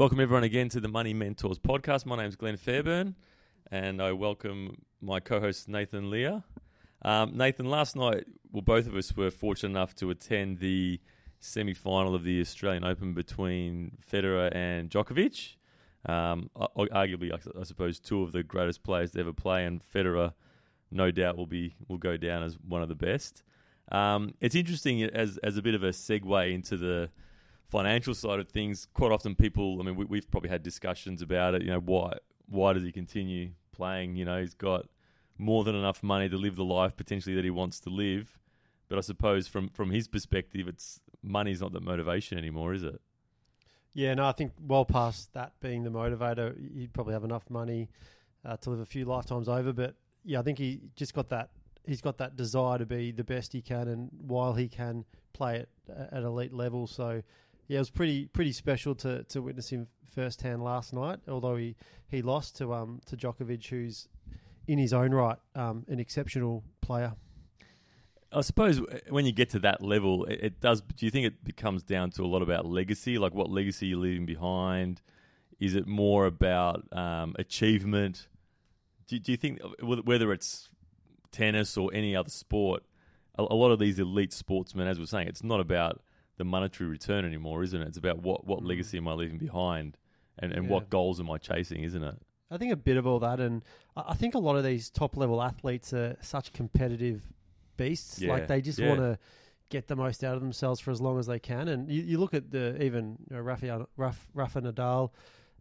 [0.00, 2.06] Welcome everyone again to the Money Mentors podcast.
[2.06, 3.16] My name is Glenn Fairburn,
[3.70, 6.42] and I welcome my co-host Nathan Lear.
[7.02, 11.00] Um, Nathan, last night, well, both of us were fortunate enough to attend the
[11.40, 15.56] semi-final of the Australian Open between Federer and Djokovic.
[16.06, 20.32] Um, arguably, I suppose, two of the greatest players to ever play, and Federer,
[20.90, 23.42] no doubt, will be will go down as one of the best.
[23.92, 27.10] Um, it's interesting as as a bit of a segue into the
[27.70, 28.86] financial side of things.
[28.92, 31.62] Quite often, people, I mean, we, we've probably had discussions about it.
[31.62, 32.14] You know, why
[32.48, 34.16] why does he continue playing?
[34.16, 34.86] You know, he's got
[35.38, 38.38] more than enough money to live the life potentially that he wants to live.
[38.88, 43.00] But I suppose from from his perspective, it's money's not the motivation anymore, is it?
[43.92, 47.88] Yeah, no, I think well past that being the motivator, he'd probably have enough money
[48.44, 49.72] uh, to live a few lifetimes over.
[49.72, 51.50] But yeah, I think he just got that.
[51.86, 55.56] He's got that desire to be the best he can, and while he can play
[55.56, 55.68] it
[56.12, 57.22] at elite level, so
[57.70, 61.20] yeah, it was pretty pretty special to, to witness him firsthand last night.
[61.28, 61.76] Although he,
[62.08, 64.08] he lost to um to Djokovic, who's
[64.66, 67.12] in his own right um, an exceptional player.
[68.32, 70.80] I suppose when you get to that level, it, it, does.
[70.80, 73.98] Do you think it becomes down to a lot about legacy, like what legacy you're
[74.00, 75.00] leaving behind?
[75.60, 78.26] Is it more about um, achievement?
[79.06, 80.70] Do, do, you think whether it's
[81.30, 82.82] tennis or any other sport,
[83.38, 86.00] a, a, lot of these elite sportsmen, as we're saying, it's not about
[86.40, 87.86] the monetary return anymore, isn't it?
[87.86, 88.68] It's about what what mm.
[88.68, 89.98] legacy am I leaving behind,
[90.38, 90.70] and and yeah.
[90.70, 92.16] what goals am I chasing, isn't it?
[92.50, 93.62] I think a bit of all that, and
[93.94, 97.22] I think a lot of these top level athletes are such competitive
[97.76, 98.22] beasts.
[98.22, 98.88] Yeah, like they just yeah.
[98.88, 99.18] want to
[99.68, 101.68] get the most out of themselves for as long as they can.
[101.68, 105.10] And you, you look at the even you know, Rafa, Rafa, Rafa Nadal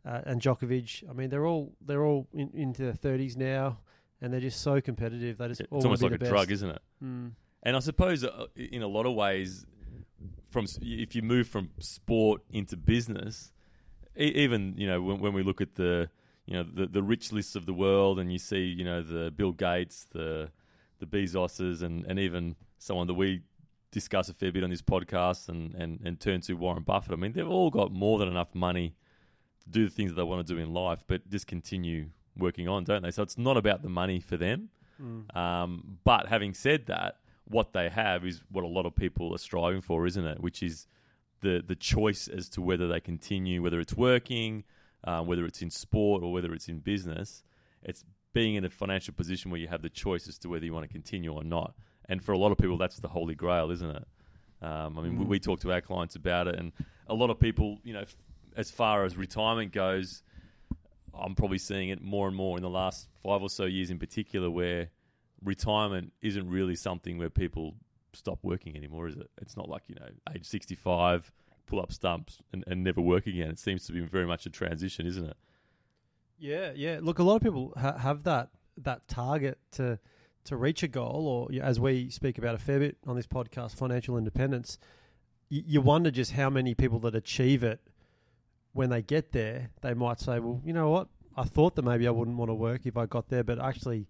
[0.05, 1.07] uh, and Djokovic.
[1.09, 3.79] I mean, they're all they're all in, into their thirties now,
[4.21, 5.37] and they're just so competitive.
[5.39, 6.31] They just it's almost like a best.
[6.31, 6.81] drug, isn't it?
[7.03, 7.31] Mm.
[7.63, 9.65] And I suppose uh, in a lot of ways,
[10.49, 13.51] from if you move from sport into business,
[14.15, 16.09] even you know when, when we look at the
[16.45, 19.31] you know the the rich lists of the world, and you see you know the
[19.31, 20.49] Bill Gates, the
[20.99, 23.41] the Bezoses, and, and even someone that we
[23.91, 27.13] discuss a fair bit on this podcast and, and, and turn to Warren Buffett.
[27.13, 28.95] I mean, they've all got more than enough money
[29.63, 32.67] to do the things that they want to do in life, but just continue working
[32.67, 33.11] on, don't they?
[33.11, 34.69] So it's not about the money for them.
[35.01, 35.35] Mm.
[35.35, 37.17] Um, but having said that,
[37.49, 40.39] what they have is what a lot of people are striving for, isn't it?
[40.39, 40.87] Which is
[41.41, 44.63] the the choice as to whether they continue, whether it's working,
[45.03, 47.43] uh, whether it's in sport or whether it's in business.
[47.83, 50.73] It's being in a financial position where you have the choice as to whether you
[50.73, 51.73] want to continue or not.
[52.07, 54.07] And for a lot of people, that's the holy grail, isn't it?
[54.61, 55.19] Um, I mean, mm.
[55.19, 56.73] we, we, talk to our clients about it, and
[57.07, 58.15] a lot of people, you know, f-
[58.57, 60.21] as far as retirement goes,
[61.17, 63.99] I'm probably seeing it more and more in the last five or so years, in
[63.99, 64.89] particular, where
[65.43, 67.75] retirement isn't really something where people
[68.13, 69.29] stop working anymore, is it?
[69.41, 71.31] It's not like you know, age 65,
[71.65, 73.49] pull up stumps and, and never work again.
[73.49, 75.37] It seems to be very much a transition, isn't it?
[76.37, 76.99] Yeah, yeah.
[77.01, 79.99] Look, a lot of people ha- have that that target to
[80.45, 83.75] to reach a goal, or as we speak about a fair bit on this podcast,
[83.75, 84.79] financial independence.
[85.51, 87.81] Y- you wonder just how many people that achieve it
[88.71, 91.09] when they get there, they might say, "Well, you know what?
[91.35, 94.07] I thought that maybe I wouldn't want to work if I got there, but actually,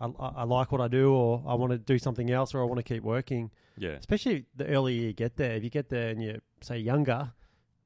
[0.00, 2.64] I, I like what I do, or I want to do something else, or I
[2.64, 3.90] want to keep working." Yeah.
[3.90, 5.52] Especially the earlier you get there.
[5.52, 7.32] If you get there and you're say younger,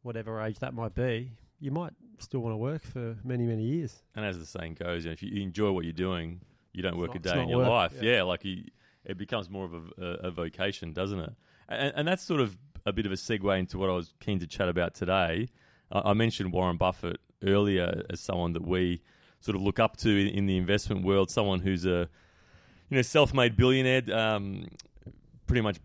[0.02, 4.02] whatever age that might be, you might still want to work for many, many years.
[4.14, 6.40] And as the saying goes, you know, if you enjoy what you're doing,
[6.72, 7.92] you don't it's work not, a day in your work, life.
[8.00, 8.64] Yeah, yeah like you,
[9.04, 11.32] it becomes more of a, a, a vocation, doesn't it?
[11.68, 14.38] And, and, that's sort of a bit of a segue into what I was keen
[14.40, 15.48] to chat about today.
[15.92, 19.02] I, I mentioned Warren Buffett earlier as someone that we
[19.40, 22.08] sort of look up to in, the investment world, someone who's a
[22.88, 24.66] you know self-made billionaire, um,
[25.46, 25.78] pretty much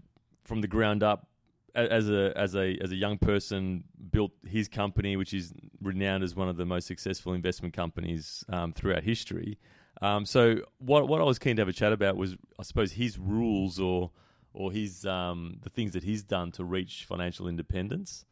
[0.44, 1.28] from the ground up
[1.75, 6.36] as a as a as a young person built his company, which is renowned as
[6.36, 9.58] one of the most successful investment companies um, throughout history.
[10.02, 12.94] Um, so what what I was keen to have a chat about was I suppose
[12.94, 14.12] his rules or
[14.54, 18.25] or his um, the things that he's done to reach financial independence.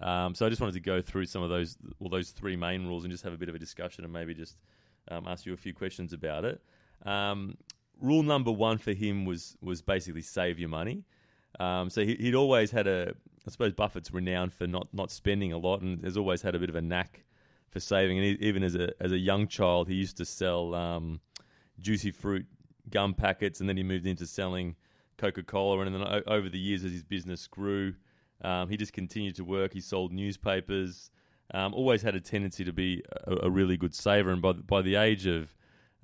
[0.00, 2.86] Um, so I just wanted to go through some of those well those three main
[2.86, 4.56] rules and just have a bit of a discussion and maybe just
[5.08, 6.60] um, ask you a few questions about it.
[7.06, 7.56] Um,
[8.00, 11.04] rule number one for him was was basically save your money.
[11.60, 13.14] Um, so he, would always had a,
[13.46, 16.58] I suppose Buffett's renowned for not, not spending a lot and has always had a
[16.58, 17.24] bit of a knack
[17.70, 18.18] for saving.
[18.18, 21.20] And he, even as a, as a young child, he used to sell um,
[21.80, 22.46] juicy fruit
[22.90, 24.74] gum packets and then he moved into selling
[25.16, 25.80] Coca Cola.
[25.80, 27.94] And then over the years, as his business grew,
[28.44, 29.72] um, he just continued to work.
[29.72, 31.10] He sold newspapers,
[31.52, 34.30] um, always had a tendency to be a, a, really good saver.
[34.30, 35.56] And by, by the age of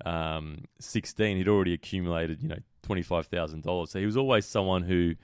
[0.05, 2.57] um, 16, he'd already accumulated, you know,
[2.87, 3.87] $25,000.
[3.87, 5.15] So he was always someone who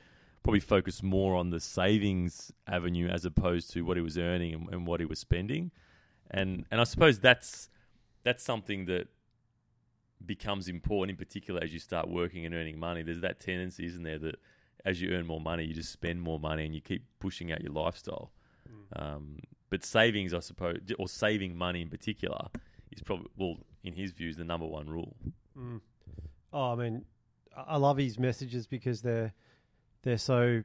[0.43, 4.69] probably focused more on the savings avenue as opposed to what he was earning and,
[4.69, 5.71] and what he was spending.
[6.29, 7.69] And and I suppose that's
[8.23, 9.07] that's something that
[10.25, 13.03] becomes important in particular as you start working and earning money.
[13.03, 14.35] There's that tendency, isn't there, that
[14.85, 17.61] as you earn more money, you just spend more money and you keep pushing out
[17.61, 18.31] your lifestyle.
[18.69, 19.01] Mm.
[19.01, 19.39] Um,
[19.69, 22.47] but savings, I suppose, or saving money in particular,
[22.91, 25.15] is probably well, in his views, the number one rule.
[25.57, 25.81] Mm.
[26.53, 27.05] Oh, I mean,
[27.55, 29.33] I love his messages because they're
[30.03, 30.63] they're so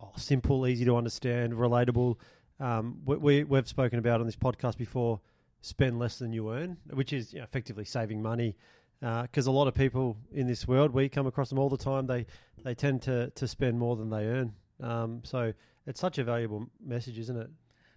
[0.00, 2.16] oh, simple, easy to understand, relatable.
[2.58, 5.20] Um, we, we have spoken about on this podcast before.
[5.64, 8.56] Spend less than you earn, which is you know, effectively saving money.
[9.02, 11.76] Because uh, a lot of people in this world, we come across them all the
[11.76, 12.06] time.
[12.06, 12.24] They
[12.62, 14.52] they tend to to spend more than they earn.
[14.80, 15.52] Um, so
[15.86, 17.50] it's such a valuable message, isn't it?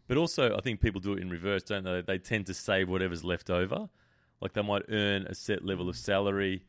[0.07, 2.01] But also, I think people do it in reverse, don't they?
[2.01, 3.87] They tend to save whatever's left over.
[4.41, 6.63] Like they might earn a set level of salary,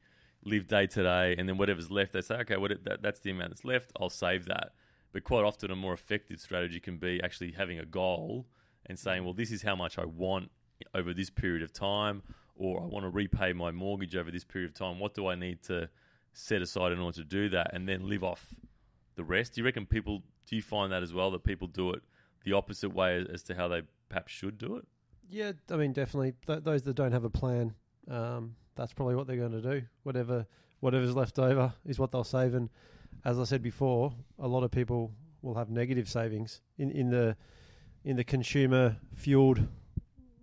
[0.44, 3.30] live day to day, and then whatever's left, they say, okay, what that, that's the
[3.30, 3.90] amount that's left.
[3.98, 4.72] I'll save that.
[5.12, 8.46] But quite often, a more effective strategy can be actually having a goal
[8.84, 10.50] and saying, well, this is how much I want
[10.94, 12.22] over this period of time,
[12.56, 14.98] or I want to repay my mortgage over this period of time.
[14.98, 15.88] What do I need to
[16.32, 18.54] set aside in order to do that, and then live off
[19.14, 19.54] the rest?
[19.54, 20.22] Do you reckon people?
[20.46, 22.02] Do you find that as well that people do it
[22.44, 24.84] the opposite way as to how they perhaps should do it?
[25.28, 26.34] Yeah, I mean, definitely.
[26.46, 27.74] Th- those that don't have a plan,
[28.08, 29.82] um, that's probably what they're going to do.
[30.04, 30.46] Whatever
[30.80, 32.54] whatever's left over is what they'll save.
[32.54, 32.68] And
[33.24, 35.12] as I said before, a lot of people
[35.42, 37.36] will have negative savings in, in the
[38.04, 39.66] in the consumer fueled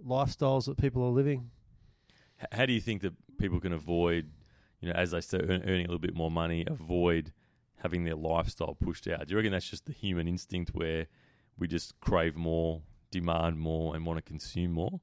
[0.06, 1.50] lifestyles that people are living.
[2.52, 4.30] How do you think that people can avoid,
[4.82, 7.32] you know, as they start earning a little bit more money, avoid
[7.78, 9.28] having their lifestyle pushed out?
[9.28, 11.08] Do you reckon that's just the human instinct where
[11.58, 12.82] we just crave more,
[13.12, 15.00] demand more, and want to consume more?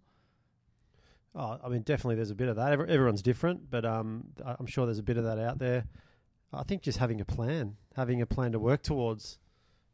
[1.34, 2.72] Oh, I mean, definitely there's a bit of that.
[2.72, 5.84] Everyone's different, but um, I'm sure there's a bit of that out there.
[6.52, 9.38] I think just having a plan, having a plan to work towards.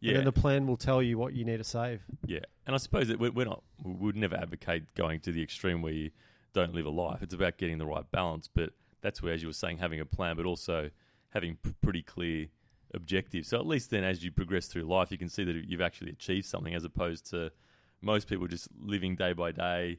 [0.01, 0.11] Yeah.
[0.11, 2.03] And then the plan will tell you what you need to save.
[2.25, 2.41] Yeah.
[2.67, 5.93] And I suppose that we're not, we would never advocate going to the extreme where
[5.93, 6.11] you
[6.57, 7.23] don't live a life.
[7.23, 8.49] It's about getting the right balance.
[8.53, 8.71] But
[9.03, 10.91] that's where, as you were saying, having a plan, but also
[11.31, 12.47] having p- pretty clear
[12.95, 13.49] objectives.
[13.49, 16.11] So at least then, as you progress through life, you can see that you've actually
[16.11, 17.53] achieved something, as opposed to
[18.01, 19.99] most people just living day by day,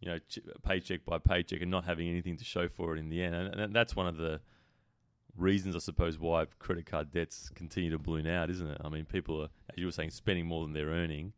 [0.00, 0.18] you know,
[0.62, 3.34] paycheck by paycheck, and not having anything to show for it in the end.
[3.34, 4.40] And, and that's one of the
[5.36, 8.80] reasons, I suppose, why credit card debts continue to balloon out, isn't it?
[8.84, 11.32] I mean, people are, as you were saying, spending more than they're earning,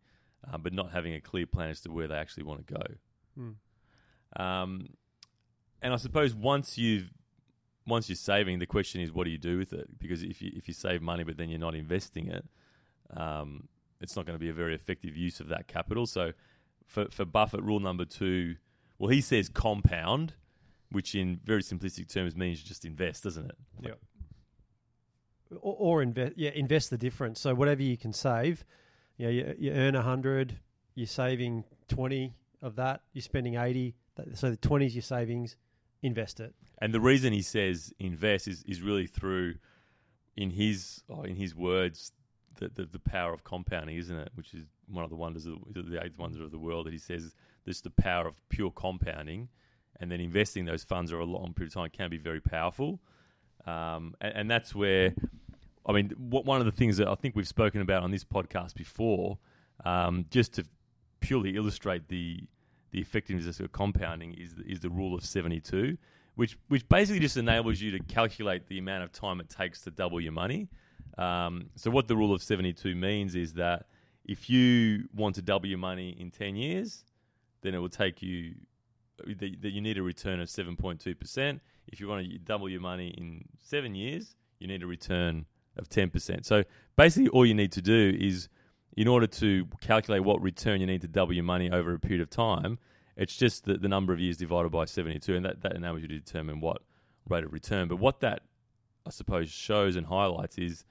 [0.50, 2.84] um, but not having a clear plan as to where they actually want to go.
[3.38, 3.54] Mm.
[4.34, 4.88] Um,
[5.82, 7.10] and I suppose once you've
[7.86, 9.98] once you're saving, the question is, what do you do with it?
[9.98, 12.44] Because if you if you save money but then you're not investing it,
[13.16, 13.68] um,
[14.00, 16.06] it's not going to be a very effective use of that capital.
[16.06, 16.32] So,
[16.86, 18.56] for for Buffett, rule number two,
[18.98, 20.34] well, he says compound,
[20.90, 23.56] which in very simplistic terms means just invest, doesn't it?
[23.80, 23.90] Yeah.
[25.60, 27.40] Or, or invest, yeah, invest the difference.
[27.40, 28.64] So whatever you can save,
[29.16, 30.58] you know, you, you earn a hundred,
[30.96, 33.94] you're saving twenty of that, you're spending eighty.
[34.34, 35.56] So the twenty is your savings,
[36.02, 36.54] invest it.
[36.78, 39.54] And the reason he says invest is, is really through,
[40.36, 42.12] in his oh, in his words,
[42.58, 44.30] the, the, the power of compounding, isn't it?
[44.34, 46.86] Which is one of the wonders of the, the eighth wonder of the world.
[46.86, 47.34] That he says
[47.64, 49.48] this the power of pure compounding,
[50.00, 53.00] and then investing those funds over a long period of time can be very powerful.
[53.66, 55.12] Um, and, and, that's where,
[55.84, 58.22] I mean, what, one of the things that I think we've spoken about on this
[58.22, 59.38] podcast before,
[59.84, 60.64] um, just to
[61.18, 62.44] purely illustrate the
[62.96, 65.88] the effectiveness of compounding, is is the rule of seventy two
[66.36, 69.90] which which basically just enables you to calculate the amount of time it takes to
[69.90, 70.68] double your money.
[71.18, 73.86] Um, so what the rule of seventy two means is that
[74.24, 77.04] if you want to double your money in ten years,
[77.62, 78.54] then it will take you
[79.62, 81.60] that you need a return of seven point two percent.
[81.88, 85.46] If you want to double your money in seven years, you need a return
[85.78, 86.44] of ten percent.
[86.44, 86.64] So
[86.96, 88.48] basically, all you need to do is,
[88.96, 92.22] in order to calculate what return you need to double your money over a period
[92.22, 92.78] of time,
[93.16, 96.08] it's just the, the number of years divided by 72, and that, that enables you
[96.08, 96.82] to determine what
[97.28, 97.88] rate of return.
[97.88, 98.42] But what that,
[99.06, 100.84] I suppose, shows and highlights is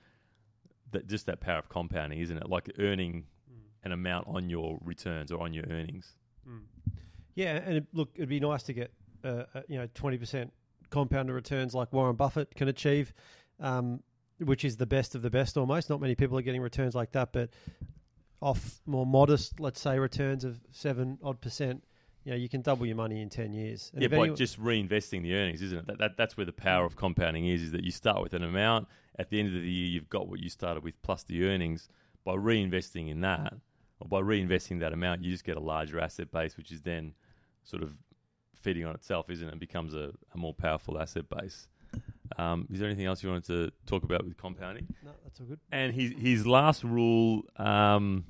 [0.91, 2.49] that just that power of compounding, isn't it?
[2.49, 3.25] Like earning
[3.85, 6.15] an amount on your returns or on your earnings.
[6.47, 6.61] Mm.
[7.35, 8.91] Yeah, and it, look, it'd be nice to get
[9.23, 10.51] uh, uh, you know twenty percent
[10.89, 13.13] compounded returns like Warren Buffett can achieve,
[13.59, 14.01] um,
[14.39, 15.57] which is the best of the best.
[15.57, 17.51] Almost, not many people are getting returns like that, but
[18.41, 21.83] off more modest, let's say, returns of seven odd percent
[22.25, 23.91] you know, you can double your money in 10 years.
[23.93, 25.87] And yeah, by just reinvesting the earnings, isn't it?
[25.87, 28.43] That, that, that's where the power of compounding is, is that you start with an
[28.43, 28.87] amount.
[29.19, 31.87] At the end of the year, you've got what you started with plus the earnings.
[32.25, 33.53] By reinvesting in that,
[33.99, 37.13] or by reinvesting that amount, you just get a larger asset base, which is then
[37.63, 37.93] sort of
[38.55, 39.51] feeding on itself, isn't it?
[39.51, 41.67] And becomes a, a more powerful asset base.
[42.37, 44.87] Um, is there anything else you wanted to talk about with compounding?
[45.03, 45.59] No, that's all good.
[45.71, 48.25] And his his last rule, um,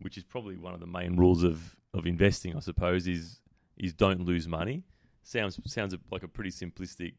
[0.00, 3.40] which is probably one of the main rules of, of investing, I suppose, is
[3.76, 4.84] is don't lose money.
[5.22, 7.14] Sounds sounds like a pretty simplistic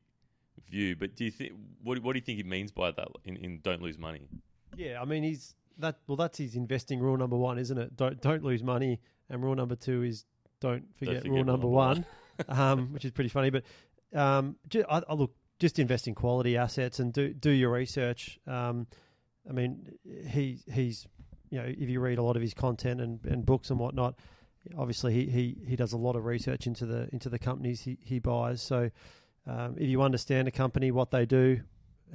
[0.70, 3.38] view, but do you think what what do you think he means by that in,
[3.38, 4.28] in don't lose money?
[4.76, 7.96] Yeah, I mean he's that well that's his investing rule number one, isn't it?
[7.96, 9.00] Don't don't lose money,
[9.30, 10.26] and rule number two is
[10.60, 12.06] don't forget, don't forget rule number, number one,
[12.48, 12.60] one.
[12.60, 13.50] um, which is pretty funny.
[13.50, 13.64] But
[14.14, 14.56] um,
[14.90, 18.40] I, I look just invest in quality assets and do do your research.
[18.48, 18.88] Um,
[19.48, 19.92] I mean,
[20.28, 21.08] he he's
[21.50, 24.16] you know if you read a lot of his content and, and books and whatnot,
[24.78, 27.98] obviously he, he he does a lot of research into the into the companies he,
[28.02, 28.62] he buys.
[28.62, 28.90] So
[29.46, 31.62] um, if you understand a company, what they do,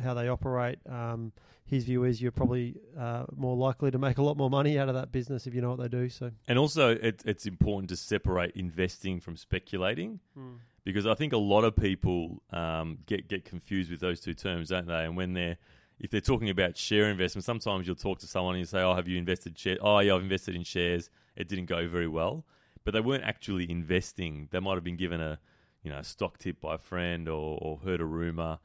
[0.02, 1.32] how they operate, um,
[1.66, 4.88] his view is you're probably uh, more likely to make a lot more money out
[4.88, 6.08] of that business if you know what they do.
[6.08, 10.20] So and also it, it's important to separate investing from speculating.
[10.34, 14.34] Hmm because I think a lot of people um, get get confused with those two
[14.34, 15.04] terms, don't they?
[15.04, 15.56] And when they're
[15.98, 18.94] if they're talking about share investment, sometimes you'll talk to someone and you say, "Oh,
[18.94, 19.78] have you invested share?
[19.80, 21.10] Oh, yeah, I've invested in shares.
[21.36, 22.44] It didn't go very well."
[22.84, 24.48] But they weren't actually investing.
[24.52, 25.38] They might have been given a
[25.82, 28.58] you know a stock tip by a friend or, or heard a rumor,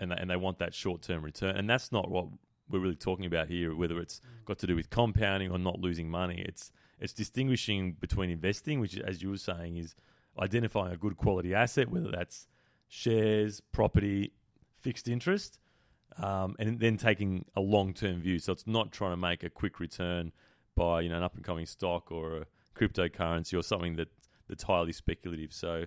[0.00, 1.56] and they, and they want that short term return.
[1.56, 2.28] And that's not what
[2.70, 3.74] we're really talking about here.
[3.74, 8.30] Whether it's got to do with compounding or not losing money, it's it's distinguishing between
[8.30, 9.94] investing, which, as you were saying, is
[10.40, 12.46] identifying a good quality asset, whether that's
[12.88, 14.32] shares, property,
[14.76, 15.58] fixed interest,
[16.22, 18.38] um, and then taking a long term view.
[18.38, 20.32] So it's not trying to make a quick return
[20.74, 22.46] by you know an up and coming stock or a
[22.78, 24.08] cryptocurrency or something that
[24.48, 25.52] that's highly speculative.
[25.52, 25.84] So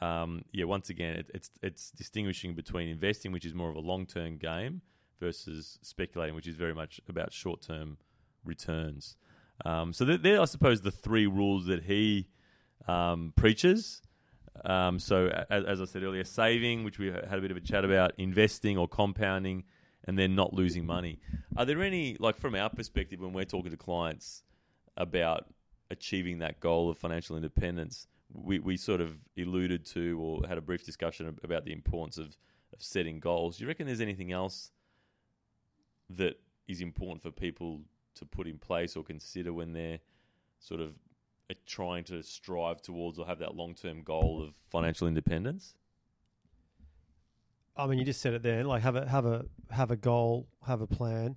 [0.00, 3.80] um, yeah, once again, it, it's it's distinguishing between investing, which is more of a
[3.80, 4.82] long term game,
[5.20, 7.98] versus speculating, which is very much about short term
[8.44, 9.16] returns.
[9.64, 12.26] Um, so they're, I suppose, the three rules that he
[12.86, 14.02] um, preachers.
[14.64, 17.60] Um, so, as, as, I said earlier, saving, which we had a bit of a
[17.60, 19.64] chat about, investing or compounding,
[20.04, 21.20] and then not losing money.
[21.56, 24.42] Are there any, like from our perspective, when we're talking to clients
[24.96, 25.46] about
[25.90, 30.62] achieving that goal of financial independence, we, we sort of alluded to or had a
[30.62, 32.36] brief discussion about the importance of,
[32.72, 33.58] of setting goals.
[33.58, 34.70] Do you reckon there's anything else
[36.10, 37.82] that is important for people
[38.14, 40.00] to put in place or consider when they're
[40.60, 40.94] sort of
[41.66, 45.74] trying to strive towards or have that long term goal of financial independence?
[47.76, 48.64] I mean, you just said it there.
[48.64, 51.36] Like, have a have a have a goal, have a plan.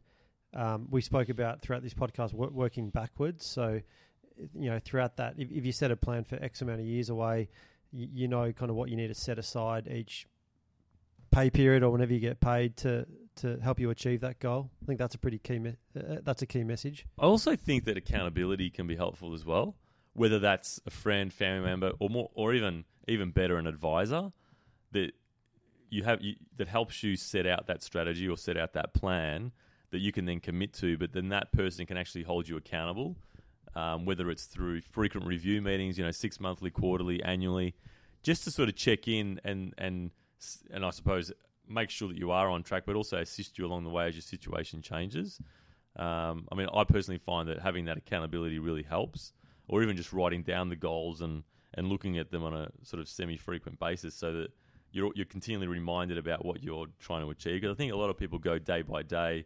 [0.54, 3.46] Um, we spoke about throughout this podcast working backwards.
[3.46, 3.82] So,
[4.54, 7.10] you know, throughout that, if, if, you set a plan for X amount of years
[7.10, 7.50] away,
[7.92, 10.28] you, you know kind of what you need to set aside each
[11.32, 13.06] pay period or whenever you get paid to
[13.38, 14.70] to help you achieve that goal.
[14.82, 15.60] I think that's a pretty key.
[15.60, 17.06] Me- uh, that's a key message.
[17.20, 19.76] I also think that accountability can be helpful as well
[20.16, 24.32] whether that's a friend, family member, or more, or even even better, an advisor
[24.92, 25.12] that
[25.90, 29.52] you have you, that helps you set out that strategy or set out that plan
[29.92, 30.98] that you can then commit to.
[30.98, 33.18] But then that person can actually hold you accountable,
[33.76, 37.76] um, whether it's through frequent review meetings, you know, six monthly, quarterly, annually,
[38.24, 40.12] just to sort of check in and and
[40.72, 41.32] and I suppose
[41.68, 44.16] make sure that you are on track, but also assist you along the way as
[44.16, 45.42] your situation changes.
[45.98, 49.34] Um, I mean, I personally find that having that accountability really helps
[49.68, 51.44] or even just writing down the goals and,
[51.74, 54.50] and looking at them on a sort of semi frequent basis so that
[54.92, 57.62] you're, you're continually reminded about what you're trying to achieve.
[57.62, 59.46] Because I think a lot of people go day by day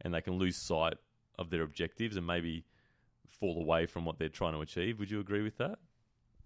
[0.00, 0.94] and they can lose sight
[1.38, 2.64] of their objectives and maybe
[3.28, 4.98] fall away from what they're trying to achieve.
[4.98, 5.78] Would you agree with that?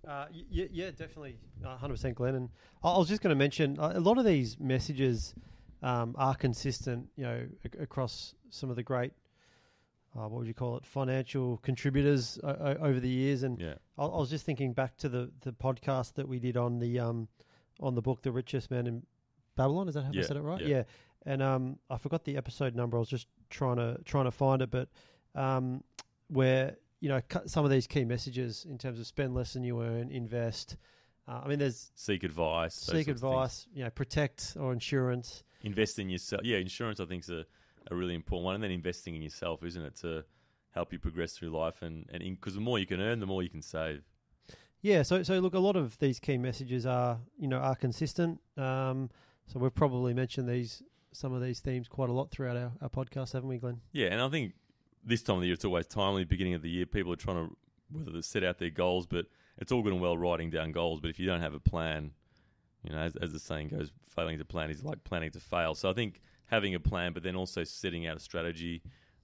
[0.06, 2.34] Uh, yeah, yeah, definitely, hundred percent, Glenn.
[2.34, 2.48] And
[2.82, 5.34] I was just going to mention uh, a lot of these messages
[5.82, 7.46] um, are consistent, you know,
[7.78, 9.12] across some of the great
[10.16, 13.42] uh, what would you call it, financial contributors uh, over the years.
[13.42, 13.74] And yeah.
[13.96, 16.98] I, I, was just thinking back to the, the podcast that we did on the
[16.98, 17.28] um,
[17.80, 19.02] on the book, The Richest Man in
[19.56, 19.88] Babylon.
[19.88, 20.22] Is that how yeah.
[20.22, 20.60] I said it right?
[20.60, 20.68] Yeah.
[20.68, 20.82] yeah.
[21.26, 22.96] And um, I forgot the episode number.
[22.96, 24.88] I was just trying to trying to find it, but
[25.34, 25.84] um,
[26.28, 29.82] where you know some of these key messages in terms of spend less than you
[29.82, 30.76] earn, invest.
[31.28, 33.66] Uh, I mean, there's seek advice, seek advice.
[33.72, 35.44] You know, protect or insurance.
[35.62, 36.42] Invest in yourself.
[36.42, 36.98] Yeah, insurance.
[36.98, 37.44] I think is a
[37.90, 38.54] a really important one.
[38.56, 40.25] And then investing in yourself, isn't it, to
[40.72, 41.82] help you progress through life?
[41.82, 44.02] And and because the more you can earn, the more you can save.
[44.82, 45.02] Yeah.
[45.02, 48.40] So so look, a lot of these key messages are you know are consistent.
[48.56, 49.10] Um,
[49.46, 50.82] so we've probably mentioned these
[51.12, 53.80] some of these themes quite a lot throughout our, our podcast, haven't we, Glenn?
[53.92, 54.54] Yeah, and I think
[55.04, 56.25] this time of the year it's always timely.
[56.25, 57.56] Beginning of the year, people are trying to
[57.90, 59.26] whether they set out their goals, but
[59.58, 61.00] it's all good and well writing down goals.
[61.00, 62.12] But if you don't have a plan,
[62.84, 65.75] you know, as, as the saying goes, failing to plan is like planning to fail.
[65.75, 66.20] So I think
[66.50, 68.83] having a plan, but then also setting out a strategy,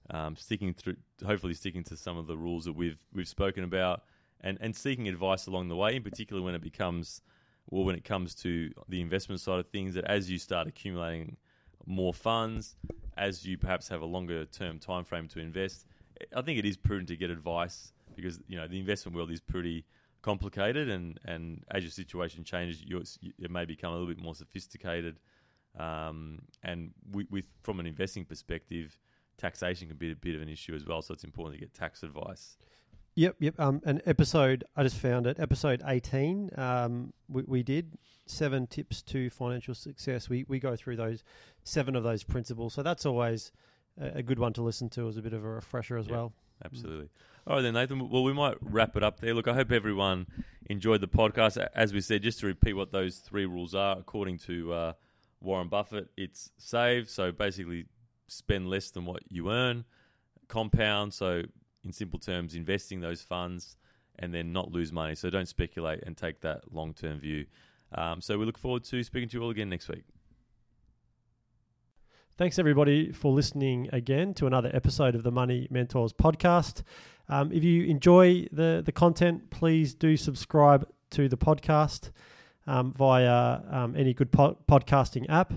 [0.09, 4.03] um, sticking through, hopefully sticking to some of the rules that we've we've spoken about,
[4.41, 5.95] and and seeking advice along the way.
[5.95, 7.21] In particular, when it becomes
[7.69, 11.37] well, when it comes to the investment side of things, that as you start accumulating
[11.85, 12.75] more funds,
[13.17, 15.85] as you perhaps have a longer term time frame to invest,
[16.35, 19.41] I think it is prudent to get advice because you know the investment world is
[19.41, 19.85] pretty
[20.21, 22.83] complicated, and, and as your situation changes,
[23.39, 25.19] it may become a little bit more sophisticated.
[25.77, 28.97] Um, and we, with from an investing perspective,
[29.37, 31.01] taxation can be a bit of an issue as well.
[31.01, 32.57] So it's important to get tax advice.
[33.15, 33.59] Yep, yep.
[33.59, 35.39] Um, an episode I just found it.
[35.39, 36.51] Episode eighteen.
[36.55, 40.29] Um, we, we did seven tips to financial success.
[40.29, 41.23] We we go through those
[41.63, 42.73] seven of those principles.
[42.75, 43.51] So that's always
[43.99, 46.15] a, a good one to listen to as a bit of a refresher as yep,
[46.15, 46.33] well.
[46.63, 47.09] Absolutely.
[47.47, 48.09] All right then, Nathan.
[48.09, 49.33] Well, we might wrap it up there.
[49.33, 50.27] Look, I hope everyone
[50.69, 51.57] enjoyed the podcast.
[51.73, 54.93] As we said, just to repeat what those three rules are, according to uh,
[55.41, 57.09] Warren Buffett, it's save.
[57.09, 57.85] So basically,
[58.27, 59.85] spend less than what you earn.
[60.47, 61.13] Compound.
[61.13, 61.43] So
[61.83, 63.77] in simple terms, investing those funds
[64.19, 65.15] and then not lose money.
[65.15, 67.45] So don't speculate and take that long term view.
[67.93, 70.03] Um, so we look forward to speaking to you all again next week.
[72.37, 76.83] Thanks, everybody, for listening again to another episode of the Money Mentors podcast.
[77.29, 82.11] Um, if you enjoy the, the content, please do subscribe to the podcast
[82.67, 85.53] um, via um, any good po- podcasting app.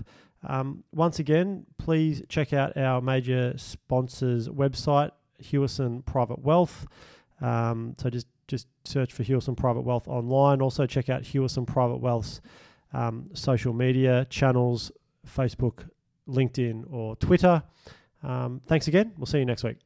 [0.47, 6.87] Um, once again, please check out our major sponsors' website, Hewison Private Wealth.
[7.41, 10.61] Um, so just just search for Hewison Private Wealth online.
[10.61, 12.41] Also check out Hewison Private Wealth's
[12.93, 14.91] um, social media channels,
[15.25, 15.87] Facebook,
[16.27, 17.63] LinkedIn, or Twitter.
[18.23, 19.13] Um, thanks again.
[19.17, 19.77] We'll see you next week.